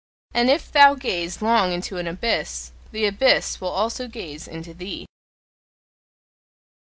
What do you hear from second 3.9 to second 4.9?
gaze into